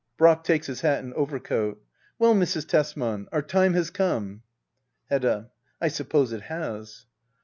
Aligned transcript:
Brack. 0.17 0.43
\Takes 0.43 0.65
his 0.65 0.81
hat 0.81 1.03
and 1.03 1.13
overcoat.] 1.13 1.79
Well, 2.17 2.33
Mrs. 2.33 2.67
Tesman, 2.67 3.27
our 3.31 3.43
time 3.43 3.75
has 3.75 3.91
come. 3.91 4.41
Hedda. 5.11 5.51
I 5.79 5.89
suppose 5.89 6.33
it 6.33 6.41
has. 6.41 7.05